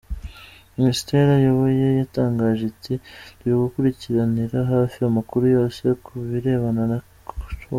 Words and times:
Minisiteri 0.77 1.29
ayoboye 1.37 1.87
yatangaje 2.01 2.63
iti 2.73 2.93
“Turi 3.37 3.53
gukurikiranira 3.63 4.57
hafi 4.71 4.97
amakuru 5.09 5.43
yose 5.57 5.83
ku 6.03 6.11
birebana 6.29 6.83
na 6.91 6.99
Choe”. 7.03 7.57